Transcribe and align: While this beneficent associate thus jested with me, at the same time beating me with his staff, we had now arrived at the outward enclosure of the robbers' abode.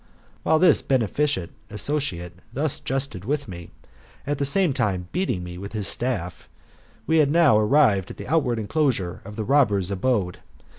While 0.41 0.57
this 0.57 0.81
beneficent 0.81 1.51
associate 1.69 2.33
thus 2.51 2.79
jested 2.79 3.23
with 3.23 3.47
me, 3.47 3.69
at 4.25 4.39
the 4.39 4.45
same 4.45 4.73
time 4.73 5.07
beating 5.11 5.43
me 5.43 5.59
with 5.59 5.73
his 5.73 5.87
staff, 5.87 6.49
we 7.05 7.17
had 7.17 7.29
now 7.29 7.55
arrived 7.59 8.09
at 8.09 8.17
the 8.17 8.27
outward 8.27 8.57
enclosure 8.57 9.21
of 9.23 9.35
the 9.35 9.43
robbers' 9.45 9.91
abode. 9.91 10.39